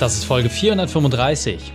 [0.00, 1.72] Das ist Folge 435.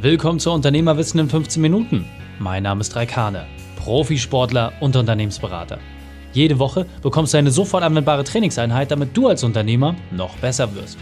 [0.00, 2.06] Willkommen zu Unternehmerwissen in 15 Minuten.
[2.38, 5.78] Mein Name ist Raikane, Profisportler und Unternehmensberater.
[6.32, 10.96] Jede Woche bekommst du eine sofort anwendbare Trainingseinheit, damit du als Unternehmer noch besser wirst.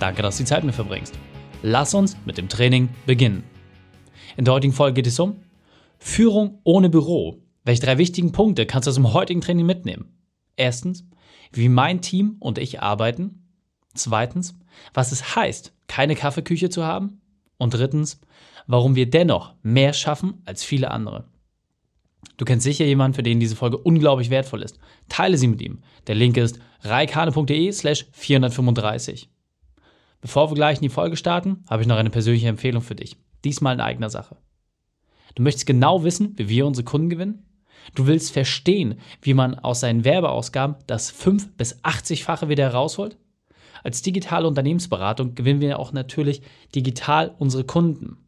[0.00, 1.18] Danke, dass du die Zeit mit verbringst.
[1.62, 3.44] Lass uns mit dem Training beginnen.
[4.36, 5.36] In der heutigen Folge geht es um
[5.96, 7.38] Führung ohne Büro.
[7.64, 10.14] Welche drei wichtigen Punkte kannst du aus dem heutigen Training mitnehmen?
[10.56, 11.06] Erstens,
[11.52, 13.41] wie mein Team und ich arbeiten.
[13.94, 14.58] Zweitens,
[14.94, 17.20] was es heißt, keine Kaffeeküche zu haben.
[17.58, 18.20] Und drittens,
[18.66, 21.28] warum wir dennoch mehr schaffen als viele andere.
[22.36, 24.78] Du kennst sicher jemanden, für den diese Folge unglaublich wertvoll ist.
[25.08, 25.82] Teile sie mit ihm.
[26.06, 29.30] Der Link ist reikane.de slash 435.
[30.20, 33.16] Bevor wir gleich in die Folge starten, habe ich noch eine persönliche Empfehlung für dich.
[33.44, 34.36] Diesmal in eigener Sache.
[35.34, 37.46] Du möchtest genau wissen, wie wir unsere Kunden gewinnen?
[37.94, 43.16] Du willst verstehen, wie man aus seinen Werbeausgaben das 5- bis 80-fache wieder herausholt?
[43.82, 46.42] Als digitale Unternehmensberatung gewinnen wir auch natürlich
[46.74, 48.18] digital unsere Kunden.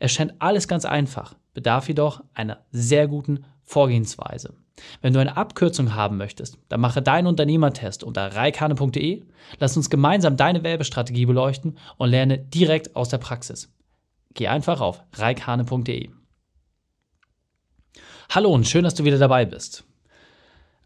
[0.00, 4.54] Es scheint alles ganz einfach, bedarf jedoch einer sehr guten Vorgehensweise.
[5.00, 9.22] Wenn du eine Abkürzung haben möchtest, dann mache deinen Unternehmertest unter reikane.de.
[9.58, 13.72] Lass uns gemeinsam deine Werbestrategie beleuchten und lerne direkt aus der Praxis.
[14.34, 16.10] Geh einfach auf reikane.de.
[18.30, 19.84] Hallo und schön, dass du wieder dabei bist.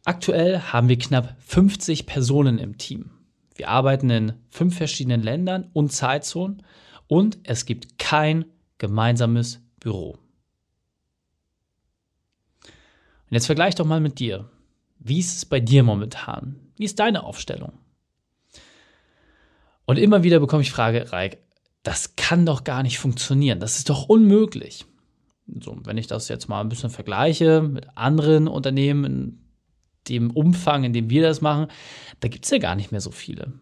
[0.04, 3.15] Aktuell haben wir knapp 50 Personen im Team.
[3.56, 6.62] Wir arbeiten in fünf verschiedenen Ländern und Zeitzonen
[7.06, 8.44] und es gibt kein
[8.78, 10.18] gemeinsames Büro.
[13.28, 14.48] Und jetzt vergleich doch mal mit dir.
[14.98, 16.56] Wie ist es bei dir momentan?
[16.76, 17.72] Wie ist deine Aufstellung?
[19.84, 21.38] Und immer wieder bekomme ich Frage, Reik,
[21.82, 23.60] das kann doch gar nicht funktionieren.
[23.60, 24.84] Das ist doch unmöglich.
[25.60, 29.45] So, wenn ich das jetzt mal ein bisschen vergleiche mit anderen Unternehmen
[30.08, 31.68] dem Umfang, in dem wir das machen,
[32.20, 33.52] da gibt es ja gar nicht mehr so viele.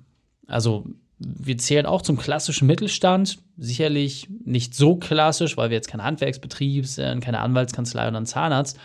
[0.46, 0.86] Also
[1.18, 6.86] wir zählen auch zum klassischen Mittelstand, sicherlich nicht so klassisch, weil wir jetzt kein Handwerksbetrieb
[6.86, 8.78] sind, keine Anwaltskanzlei oder ein Zahnarzt,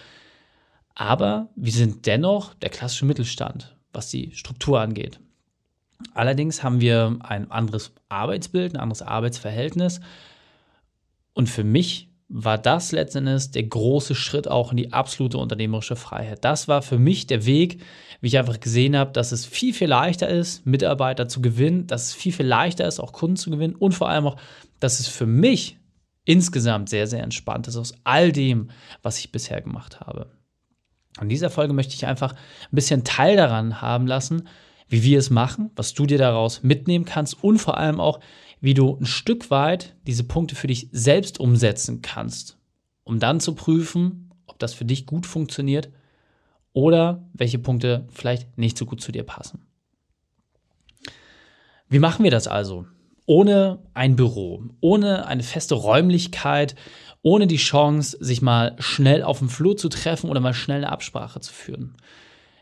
[0.95, 5.19] aber wir sind dennoch der klassische Mittelstand, was die Struktur angeht.
[6.13, 9.99] Allerdings haben wir ein anderes Arbeitsbild, ein anderes Arbeitsverhältnis.
[11.33, 16.45] Und für mich war das letztendlich der große Schritt auch in die absolute unternehmerische Freiheit.
[16.45, 17.81] Das war für mich der Weg,
[18.21, 22.05] wie ich einfach gesehen habe, dass es viel, viel leichter ist, Mitarbeiter zu gewinnen, dass
[22.05, 24.37] es viel, viel leichter ist, auch Kunden zu gewinnen und vor allem auch,
[24.79, 25.77] dass es für mich
[26.23, 28.69] insgesamt sehr, sehr entspannt ist aus all dem,
[29.01, 30.27] was ich bisher gemacht habe.
[31.19, 34.47] In dieser Folge möchte ich einfach ein bisschen Teil daran haben lassen,
[34.87, 38.19] wie wir es machen, was du dir daraus mitnehmen kannst und vor allem auch,
[38.61, 42.57] wie du ein Stück weit diese Punkte für dich selbst umsetzen kannst,
[43.03, 45.89] um dann zu prüfen, ob das für dich gut funktioniert
[46.73, 49.65] oder welche Punkte vielleicht nicht so gut zu dir passen.
[51.87, 52.85] Wie machen wir das also?
[53.25, 56.75] Ohne ein Büro, ohne eine feste Räumlichkeit,
[57.21, 60.91] ohne die Chance, sich mal schnell auf dem Flur zu treffen oder mal schnell eine
[60.91, 61.97] Absprache zu führen.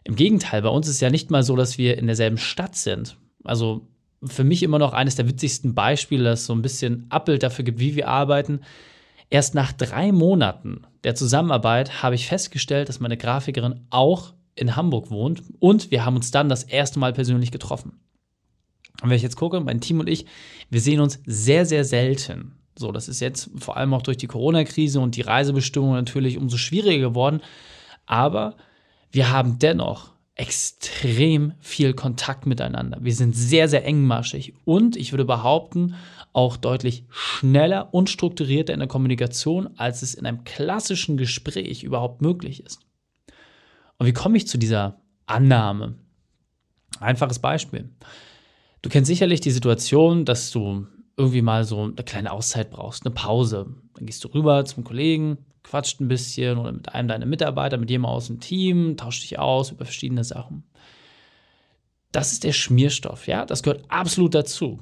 [0.04, 3.18] Im Gegenteil, bei uns ist ja nicht mal so, dass wir in derselben Stadt sind.
[3.44, 3.88] Also
[4.24, 7.80] für mich immer noch eines der witzigsten Beispiele, das so ein bisschen Abbild dafür gibt,
[7.80, 8.62] wie wir arbeiten.
[9.30, 15.12] Erst nach drei Monaten der Zusammenarbeit habe ich festgestellt, dass meine Grafikerin auch in Hamburg
[15.12, 18.00] wohnt und wir haben uns dann das erste Mal persönlich getroffen.
[19.02, 20.26] Und wenn ich jetzt gucke, mein Team und ich,
[20.70, 22.54] wir sehen uns sehr, sehr selten.
[22.78, 26.58] So, das ist jetzt vor allem auch durch die Corona-Krise und die Reisebestimmungen natürlich umso
[26.58, 27.42] schwieriger geworden.
[28.06, 28.56] Aber
[29.12, 33.00] wir haben dennoch extrem viel Kontakt miteinander.
[33.02, 35.96] Wir sind sehr, sehr engmaschig und ich würde behaupten,
[36.32, 42.22] auch deutlich schneller und strukturierter in der Kommunikation, als es in einem klassischen Gespräch überhaupt
[42.22, 42.82] möglich ist.
[43.98, 45.96] Und wie komme ich zu dieser Annahme?
[47.00, 47.90] Einfaches Beispiel.
[48.84, 50.86] Du kennst sicherlich die Situation, dass du
[51.18, 53.74] irgendwie mal so eine kleine Auszeit brauchst, eine Pause.
[53.96, 57.90] Dann gehst du rüber zum Kollegen, quatscht ein bisschen oder mit einem deiner Mitarbeiter, mit
[57.90, 60.64] jemandem aus dem Team, tauscht dich aus über verschiedene Sachen.
[62.12, 64.80] Das ist der Schmierstoff, ja, das gehört absolut dazu.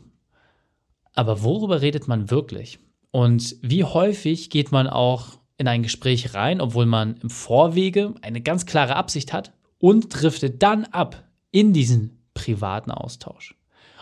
[1.15, 2.79] Aber worüber redet man wirklich?
[3.11, 8.41] Und wie häufig geht man auch in ein Gespräch rein, obwohl man im Vorwege eine
[8.41, 13.55] ganz klare Absicht hat und driftet dann ab in diesen privaten Austausch?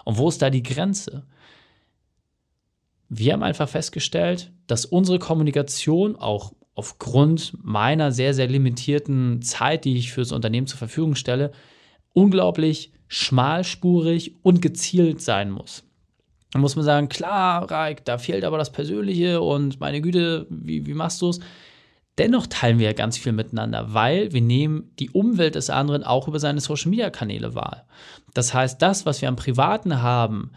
[0.04, 1.26] Und wo ist da die Grenze?
[3.08, 9.98] Wir haben einfach festgestellt, dass unsere Kommunikation auch aufgrund meiner sehr, sehr limitierten Zeit, die
[9.98, 11.52] ich fürs Unternehmen zur Verfügung stelle,
[12.14, 15.84] unglaublich schmalspurig und gezielt sein muss.
[16.52, 20.86] Da muss man sagen, klar, Raik, da fehlt aber das Persönliche und meine Güte, wie,
[20.86, 21.40] wie machst du es?
[22.20, 26.28] Dennoch teilen wir ja ganz viel miteinander, weil wir nehmen die Umwelt des anderen auch
[26.28, 27.88] über seine Social-Media-Kanäle wahr.
[28.36, 30.52] Das heißt, das, was wir am Privaten haben,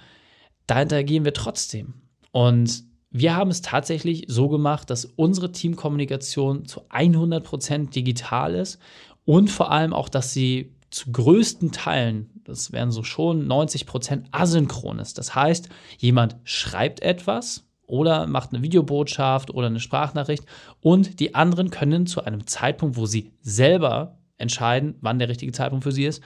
[0.66, 1.94] da interagieren wir trotzdem.
[2.30, 8.78] Und wir haben es tatsächlich so gemacht, dass unsere Teamkommunikation zu 100% digital ist
[9.24, 14.98] und vor allem auch, dass sie zu größten Teilen, das wären so schon 90% asynchron
[14.98, 15.18] ist.
[15.18, 15.68] Das heißt,
[15.98, 20.44] jemand schreibt etwas oder macht eine Videobotschaft oder eine Sprachnachricht
[20.80, 25.84] und die anderen können zu einem Zeitpunkt, wo sie selber entscheiden, wann der richtige Zeitpunkt
[25.84, 26.22] für sie ist,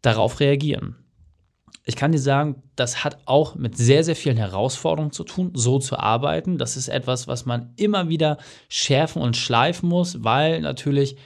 [0.00, 1.01] darauf reagieren
[1.84, 5.78] ich kann dir sagen, das hat auch mit sehr, sehr vielen Herausforderungen zu tun, so
[5.78, 6.58] zu arbeiten.
[6.58, 8.38] Das ist etwas, was man immer wieder
[8.68, 11.16] schärfen und schleifen muss, weil natürlich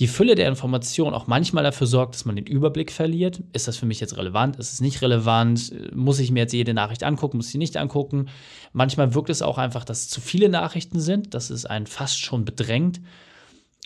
[0.00, 3.42] die Fülle der Informationen auch manchmal dafür sorgt, dass man den Überblick verliert.
[3.52, 4.56] Ist das für mich jetzt relevant?
[4.56, 5.72] Ist es nicht relevant?
[5.94, 7.36] Muss ich mir jetzt jede Nachricht angucken?
[7.36, 8.28] Muss ich sie nicht angucken?
[8.72, 11.34] Manchmal wirkt es auch einfach, dass es zu viele Nachrichten sind.
[11.34, 13.00] Das ist einen fast schon bedrängt.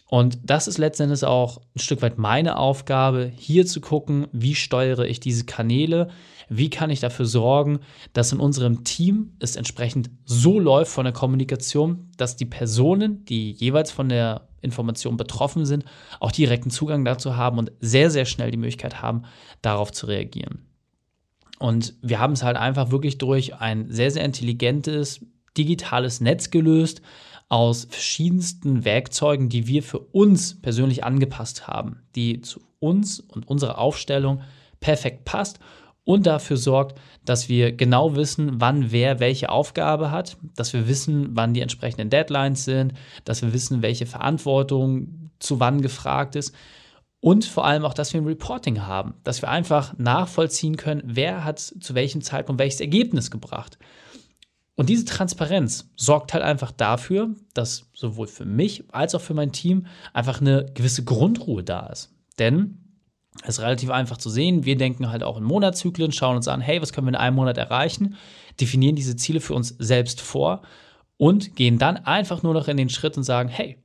[0.06, 5.06] Und das ist letztendlich auch ein Stück weit meine Aufgabe, hier zu gucken, wie steuere
[5.06, 6.08] ich diese Kanäle,
[6.48, 7.80] wie kann ich dafür sorgen,
[8.12, 13.52] dass in unserem Team es entsprechend so läuft von der Kommunikation, dass die Personen, die
[13.52, 15.84] jeweils von der Information betroffen sind,
[16.20, 19.22] auch direkten Zugang dazu haben und sehr, sehr schnell die Möglichkeit haben,
[19.62, 20.66] darauf zu reagieren.
[21.58, 25.24] Und wir haben es halt einfach wirklich durch ein sehr, sehr intelligentes
[25.56, 27.00] digitales Netz gelöst,
[27.48, 33.78] aus verschiedensten Werkzeugen, die wir für uns persönlich angepasst haben, die zu uns und unserer
[33.78, 34.42] Aufstellung
[34.80, 35.58] perfekt passt
[36.04, 41.30] und dafür sorgt, dass wir genau wissen, wann wer welche Aufgabe hat, dass wir wissen,
[41.32, 42.92] wann die entsprechenden Deadlines sind,
[43.24, 46.54] dass wir wissen, welche Verantwortung zu wann gefragt ist
[47.20, 51.44] und vor allem auch, dass wir ein Reporting haben, dass wir einfach nachvollziehen können, wer
[51.44, 53.78] hat zu welchem Zeitpunkt welches Ergebnis gebracht.
[54.76, 59.52] Und diese Transparenz sorgt halt einfach dafür, dass sowohl für mich als auch für mein
[59.52, 62.12] Team einfach eine gewisse Grundruhe da ist.
[62.38, 62.78] Denn
[63.42, 64.64] es ist relativ einfach zu sehen.
[64.64, 67.36] Wir denken halt auch in Monatszyklen, schauen uns an, hey, was können wir in einem
[67.36, 68.16] Monat erreichen,
[68.60, 70.62] definieren diese Ziele für uns selbst vor
[71.16, 73.78] und gehen dann einfach nur noch in den Schritt und sagen, hey,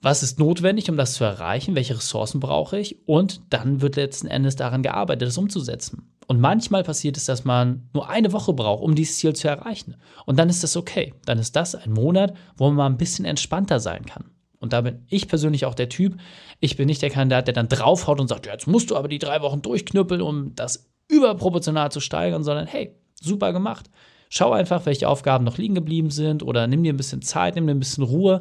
[0.00, 1.74] was ist notwendig, um das zu erreichen?
[1.74, 3.08] Welche Ressourcen brauche ich?
[3.08, 6.13] Und dann wird letzten Endes daran gearbeitet, es umzusetzen.
[6.26, 9.96] Und manchmal passiert es, dass man nur eine Woche braucht, um dieses Ziel zu erreichen.
[10.26, 11.14] Und dann ist das okay.
[11.26, 14.24] Dann ist das ein Monat, wo man mal ein bisschen entspannter sein kann.
[14.58, 16.16] Und da bin ich persönlich auch der Typ.
[16.60, 19.08] Ich bin nicht der Kandidat, der dann draufhaut und sagt, ja, jetzt musst du aber
[19.08, 23.90] die drei Wochen durchknüppeln, um das überproportional zu steigern, sondern hey, super gemacht.
[24.30, 27.66] Schau einfach, welche Aufgaben noch liegen geblieben sind oder nimm dir ein bisschen Zeit, nimm
[27.66, 28.40] dir ein bisschen Ruhe.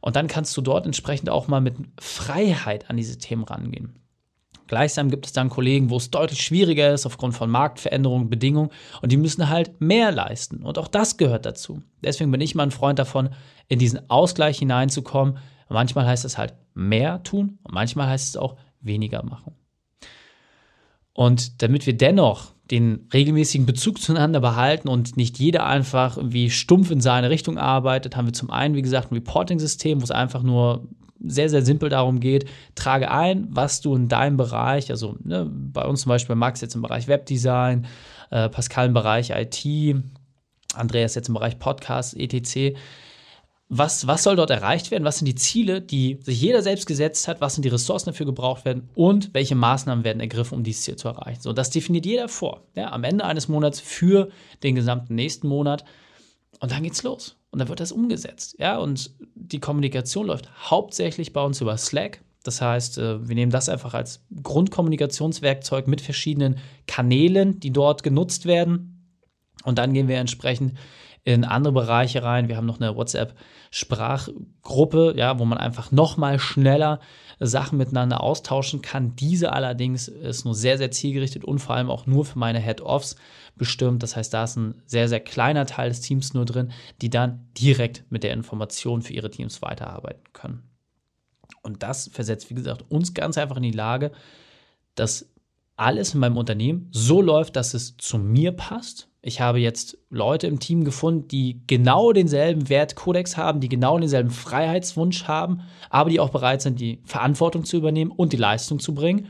[0.00, 3.98] Und dann kannst du dort entsprechend auch mal mit Freiheit an diese Themen rangehen.
[4.66, 8.70] Gleichsam gibt es dann Kollegen, wo es deutlich schwieriger ist aufgrund von Marktveränderungen, Bedingungen
[9.02, 10.62] und die müssen halt mehr leisten.
[10.62, 11.82] Und auch das gehört dazu.
[12.02, 13.30] Deswegen bin ich mal ein Freund davon,
[13.68, 15.38] in diesen Ausgleich hineinzukommen.
[15.68, 19.54] Manchmal heißt es halt mehr tun und manchmal heißt es auch weniger machen.
[21.12, 26.90] Und damit wir dennoch den regelmäßigen Bezug zueinander behalten und nicht jeder einfach irgendwie stumpf
[26.90, 30.42] in seine Richtung arbeitet, haben wir zum einen, wie gesagt, ein Reporting-System, wo es einfach
[30.42, 30.88] nur
[31.24, 35.84] sehr, sehr simpel darum geht, trage ein, was du in deinem Bereich, also ne, bei
[35.84, 37.86] uns zum Beispiel Max jetzt im Bereich Webdesign,
[38.30, 39.96] äh, Pascal im Bereich IT,
[40.74, 42.76] Andreas jetzt im Bereich Podcast, etc.
[43.68, 45.04] Was, was soll dort erreicht werden?
[45.04, 47.40] Was sind die Ziele, die sich jeder selbst gesetzt hat?
[47.40, 48.88] Was sind die Ressourcen dafür gebraucht werden?
[48.94, 51.40] Und welche Maßnahmen werden ergriffen, um dieses Ziel zu erreichen?
[51.40, 52.62] So, das definiert jeder vor.
[52.76, 54.28] Ja, am Ende eines Monats für
[54.62, 55.84] den gesamten nächsten Monat.
[56.60, 57.36] Und dann geht's los.
[57.56, 58.56] Und dann wird das umgesetzt.
[58.58, 62.20] Ja, und die Kommunikation läuft hauptsächlich bei uns über Slack.
[62.42, 68.44] Das heißt, äh, wir nehmen das einfach als Grundkommunikationswerkzeug mit verschiedenen Kanälen, die dort genutzt
[68.44, 69.08] werden.
[69.64, 70.74] Und dann gehen wir entsprechend
[71.26, 72.48] in andere Bereiche rein.
[72.48, 77.00] Wir haben noch eine WhatsApp-Sprachgruppe, ja, wo man einfach noch mal schneller
[77.40, 79.16] Sachen miteinander austauschen kann.
[79.16, 83.16] Diese allerdings ist nur sehr, sehr zielgerichtet und vor allem auch nur für meine Head-Offs
[83.56, 84.04] bestimmt.
[84.04, 86.70] Das heißt, da ist ein sehr, sehr kleiner Teil des Teams nur drin,
[87.02, 90.62] die dann direkt mit der Information für ihre Teams weiterarbeiten können.
[91.62, 94.12] Und das versetzt, wie gesagt, uns ganz einfach in die Lage,
[94.94, 95.28] dass
[95.74, 99.08] alles in meinem Unternehmen so läuft, dass es zu mir passt.
[99.26, 104.30] Ich habe jetzt Leute im Team gefunden, die genau denselben Wertkodex haben, die genau denselben
[104.30, 108.94] Freiheitswunsch haben, aber die auch bereit sind, die Verantwortung zu übernehmen und die Leistung zu
[108.94, 109.26] bringen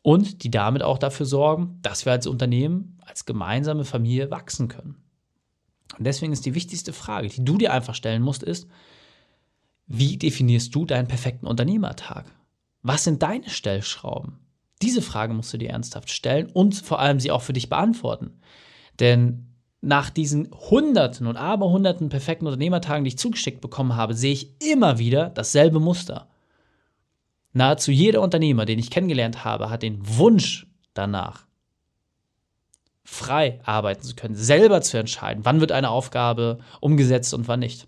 [0.00, 4.96] und die damit auch dafür sorgen, dass wir als Unternehmen, als gemeinsame Familie wachsen können.
[5.98, 8.66] Und deswegen ist die wichtigste Frage, die du dir einfach stellen musst, ist,
[9.86, 12.24] wie definierst du deinen perfekten Unternehmertag?
[12.80, 14.38] Was sind deine Stellschrauben?
[14.80, 18.40] Diese Frage musst du dir ernsthaft stellen und vor allem sie auch für dich beantworten.
[19.00, 19.48] Denn
[19.80, 24.98] nach diesen Hunderten und Aberhunderten perfekten Unternehmertagen, die ich zugeschickt bekommen habe, sehe ich immer
[24.98, 26.28] wieder dasselbe Muster.
[27.52, 31.46] Nahezu jeder Unternehmer, den ich kennengelernt habe, hat den Wunsch danach,
[33.04, 37.86] frei arbeiten zu können, selber zu entscheiden, wann wird eine Aufgabe umgesetzt und wann nicht.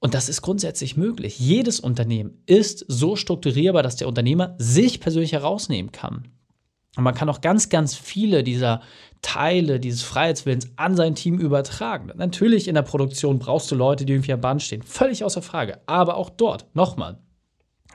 [0.00, 1.38] Und das ist grundsätzlich möglich.
[1.38, 6.28] Jedes Unternehmen ist so strukturierbar, dass der Unternehmer sich persönlich herausnehmen kann.
[6.96, 8.82] Und man kann auch ganz, ganz viele dieser
[9.24, 12.12] Teile dieses Freiheitswillens an sein Team übertragen.
[12.14, 14.82] Natürlich in der Produktion brauchst du Leute, die irgendwie am Band stehen.
[14.82, 15.80] Völlig außer Frage.
[15.86, 17.18] Aber auch dort, nochmal,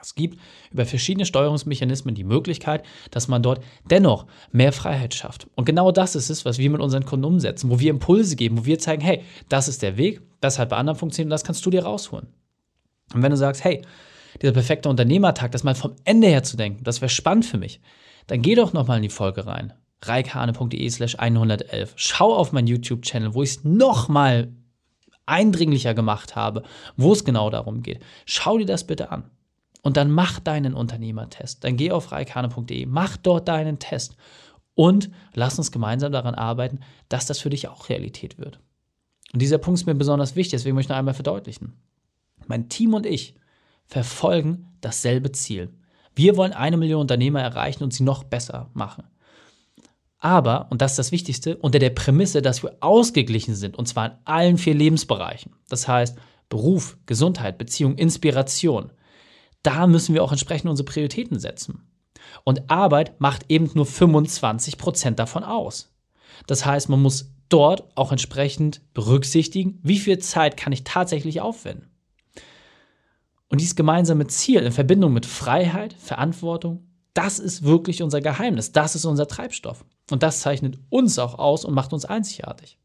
[0.02, 0.40] es gibt
[0.72, 5.46] über verschiedene Steuerungsmechanismen die Möglichkeit, dass man dort dennoch mehr Freiheit schafft.
[5.54, 8.58] Und genau das ist es, was wir mit unseren Kunden umsetzen, wo wir Impulse geben,
[8.58, 11.44] wo wir zeigen, hey, das ist der Weg, das hat bei anderen funktioniert und das
[11.44, 12.26] kannst du dir rausholen.
[13.14, 13.82] Und wenn du sagst, hey,
[14.42, 17.80] dieser perfekte Unternehmertag, das mal vom Ende her zu denken, das wäre spannend für mich,
[18.26, 19.72] dann geh doch nochmal in die Folge rein.
[20.02, 21.92] reikane.de slash 111.
[21.96, 24.52] Schau auf meinen YouTube-Channel, wo ich es nochmal
[25.26, 26.62] eindringlicher gemacht habe,
[26.96, 28.00] wo es genau darum geht.
[28.26, 29.30] Schau dir das bitte an.
[29.82, 31.64] Und dann mach deinen Unternehmertest.
[31.64, 34.16] Dann geh auf reikane.de, mach dort deinen Test
[34.74, 38.60] und lass uns gemeinsam daran arbeiten, dass das für dich auch Realität wird.
[39.32, 41.74] Und dieser Punkt ist mir besonders wichtig, deswegen möchte ich noch einmal verdeutlichen.
[42.46, 43.34] Mein Team und ich
[43.86, 45.70] verfolgen dasselbe Ziel.
[46.14, 49.04] Wir wollen eine Million Unternehmer erreichen und sie noch besser machen.
[50.20, 54.06] Aber, und das ist das Wichtigste, unter der Prämisse, dass wir ausgeglichen sind, und zwar
[54.06, 55.52] in allen vier Lebensbereichen.
[55.68, 56.16] Das heißt
[56.48, 58.92] Beruf, Gesundheit, Beziehung, Inspiration
[59.62, 61.86] da müssen wir auch entsprechend unsere Prioritäten setzen.
[62.44, 65.92] Und Arbeit macht eben nur 25 Prozent davon aus.
[66.46, 71.88] Das heißt, man muss dort auch entsprechend berücksichtigen, wie viel Zeit kann ich tatsächlich aufwenden.
[73.48, 78.94] Und dieses gemeinsame Ziel in Verbindung mit Freiheit, Verantwortung, das ist wirklich unser Geheimnis, das
[78.94, 79.84] ist unser Treibstoff.
[80.10, 82.78] Und das zeichnet uns auch aus und macht uns einzigartig.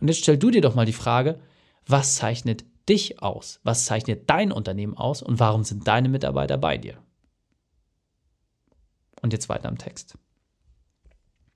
[0.00, 1.38] Und jetzt stell du dir doch mal die Frage,
[1.86, 3.60] was zeichnet dich aus?
[3.62, 6.98] Was zeichnet dein Unternehmen aus und warum sind deine Mitarbeiter bei dir?
[9.22, 10.16] Und jetzt weiter im Text.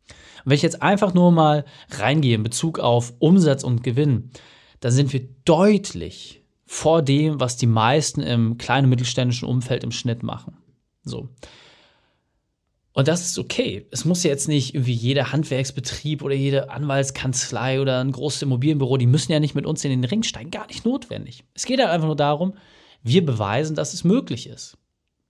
[0.08, 4.30] Und wenn ich jetzt einfach nur mal reingehe in Bezug auf Umsatz und Gewinn,
[4.80, 9.92] dann sind wir deutlich vor dem, was die meisten im kleinen und mittelständischen Umfeld im
[9.92, 10.56] Schnitt machen.
[11.02, 11.28] So.
[12.92, 13.86] Und das ist okay.
[13.90, 18.96] Es muss ja jetzt nicht irgendwie jeder Handwerksbetrieb oder jede Anwaltskanzlei oder ein großes Immobilienbüro,
[18.96, 20.50] die müssen ja nicht mit uns in den Ring steigen.
[20.50, 21.44] Gar nicht notwendig.
[21.54, 22.54] Es geht halt einfach nur darum,
[23.02, 24.76] wir beweisen, dass es möglich ist.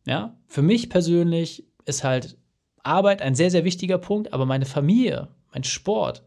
[0.07, 2.39] Ja, für mich persönlich ist halt
[2.83, 6.23] Arbeit ein sehr, sehr wichtiger Punkt, aber meine Familie, mein Sport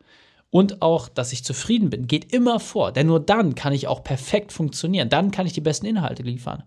[0.51, 2.91] und auch, dass ich zufrieden bin, geht immer vor.
[2.91, 5.09] Denn nur dann kann ich auch perfekt funktionieren.
[5.09, 6.63] Dann kann ich die besten Inhalte liefern.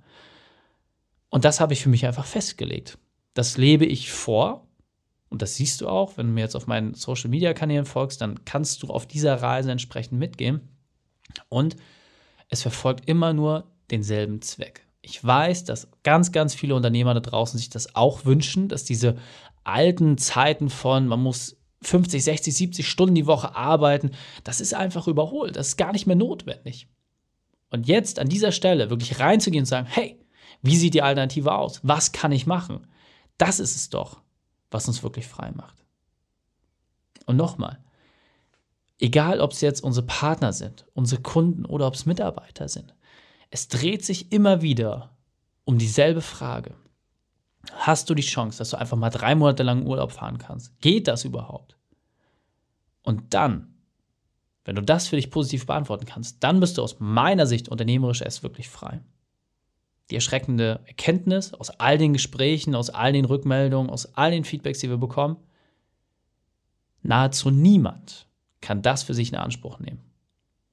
[1.30, 2.98] Und das habe ich für mich einfach festgelegt.
[3.36, 4.66] Das lebe ich vor.
[5.28, 8.22] Und das siehst du auch, wenn du mir jetzt auf meinen Social Media Kanälen folgst,
[8.22, 10.60] dann kannst du auf dieser Reise entsprechend mitgehen.
[11.50, 11.76] Und
[12.48, 14.86] es verfolgt immer nur denselben Zweck.
[15.02, 19.18] Ich weiß, dass ganz, ganz viele Unternehmer da draußen sich das auch wünschen, dass diese
[19.64, 24.12] alten Zeiten von, man muss 50, 60, 70 Stunden die Woche arbeiten,
[24.44, 25.56] das ist einfach überholt.
[25.56, 26.88] Das ist gar nicht mehr notwendig.
[27.68, 30.18] Und jetzt an dieser Stelle wirklich reinzugehen und sagen, hey,
[30.62, 31.80] wie sieht die Alternative aus?
[31.82, 32.86] Was kann ich machen?
[33.38, 34.22] Das ist es doch,
[34.70, 35.84] was uns wirklich frei macht.
[37.26, 37.78] Und nochmal,
[38.98, 42.94] egal ob es jetzt unsere Partner sind, unsere Kunden oder ob es Mitarbeiter sind,
[43.50, 45.16] es dreht sich immer wieder
[45.64, 46.74] um dieselbe Frage.
[47.72, 50.78] Hast du die Chance, dass du einfach mal drei Monate lang Urlaub fahren kannst?
[50.80, 51.76] Geht das überhaupt?
[53.02, 53.74] Und dann,
[54.64, 58.22] wenn du das für dich positiv beantworten kannst, dann bist du aus meiner Sicht unternehmerisch
[58.22, 59.00] erst wirklich frei
[60.10, 64.78] die erschreckende Erkenntnis aus all den Gesprächen, aus all den Rückmeldungen, aus all den Feedbacks,
[64.78, 65.36] die wir bekommen,
[67.02, 68.26] nahezu niemand
[68.60, 70.00] kann das für sich in Anspruch nehmen.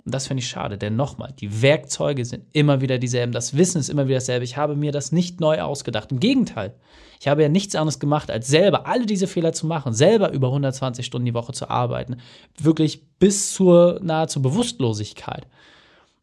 [0.06, 3.80] Und das finde ich schade, denn nochmal, die Werkzeuge sind immer wieder dieselben, das Wissen
[3.80, 4.44] ist immer wieder dasselbe.
[4.44, 6.12] Ich habe mir das nicht neu ausgedacht.
[6.12, 6.76] Im Gegenteil,
[7.22, 10.48] ich habe ja nichts anderes gemacht, als selber alle diese Fehler zu machen, selber über
[10.48, 12.18] 120 Stunden die Woche zu arbeiten,
[12.60, 15.48] wirklich bis zur nahezu Bewusstlosigkeit.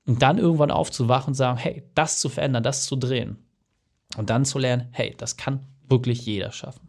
[0.06, 3.38] Und dann irgendwann aufzuwachen und sagen, hey, das zu verändern, das zu drehen.
[4.16, 6.88] Und dann zu lernen, hey, das kann wirklich jeder schaffen.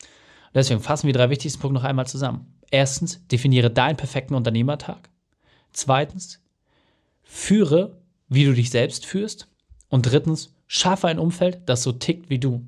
[0.00, 2.58] Und deswegen fassen wir die drei wichtigsten Punkte noch einmal zusammen.
[2.70, 5.08] Erstens, definiere deinen perfekten Unternehmertag.
[5.72, 6.40] Zweitens,
[7.22, 9.48] führe, wie du dich selbst führst.
[9.88, 12.66] Und drittens, schaffe ein Umfeld, das so tickt wie du.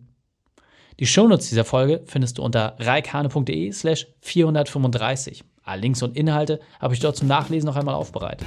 [0.98, 5.44] Die Shownotes dieser Folge findest du unter reikane.de slash 435.
[5.62, 8.46] Alle Links und Inhalte habe ich dort zum Nachlesen noch einmal aufbereitet